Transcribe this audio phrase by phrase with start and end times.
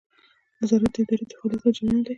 [0.59, 2.09] نظارت د ادارې د فعالیت له جریانه دی.